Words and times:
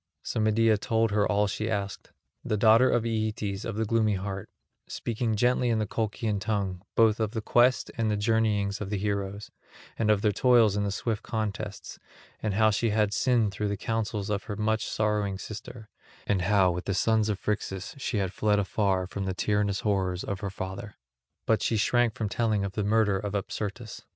So 0.23 0.39
Medea 0.39 0.79
told 0.79 1.11
her 1.11 1.31
all 1.31 1.45
she 1.45 1.69
asked—the 1.69 2.57
daughter 2.57 2.89
of 2.89 3.05
Aeetes 3.05 3.63
of 3.63 3.75
the 3.75 3.85
gloomy 3.85 4.15
heart, 4.15 4.49
speaking 4.87 5.35
gently 5.35 5.69
in 5.69 5.77
the 5.77 5.85
Colchian 5.85 6.39
tongue, 6.39 6.81
both 6.95 7.19
of 7.19 7.33
the 7.33 7.39
quest 7.41 7.91
and 7.99 8.09
the 8.09 8.17
journeyings 8.17 8.81
of 8.81 8.89
the 8.89 8.97
heroes, 8.97 9.51
and 9.99 10.09
of 10.09 10.23
their 10.23 10.31
toils 10.31 10.75
in 10.75 10.83
the 10.83 10.91
swift 10.91 11.21
contests, 11.21 11.99
and 12.41 12.55
how 12.55 12.71
she 12.71 12.89
had 12.89 13.13
sinned 13.13 13.51
through 13.51 13.67
the 13.67 13.77
counsels 13.77 14.31
of 14.31 14.45
her 14.45 14.55
much 14.55 14.87
sorrowing 14.87 15.37
sister, 15.37 15.87
and 16.25 16.41
how 16.41 16.71
with 16.71 16.85
the 16.85 16.95
sons 16.95 17.29
of 17.29 17.37
Phrixus 17.39 17.93
she 17.99 18.17
had 18.17 18.33
fled 18.33 18.57
afar 18.57 19.05
from 19.05 19.25
the 19.25 19.35
tyrannous 19.35 19.81
horrors 19.81 20.23
of 20.23 20.39
her 20.39 20.49
father; 20.49 20.95
but 21.45 21.61
she 21.61 21.77
shrank 21.77 22.15
from 22.15 22.27
telling 22.27 22.65
of 22.65 22.71
the 22.71 22.83
murder 22.83 23.19
of 23.19 23.33
Apsyrtus. 23.35 24.01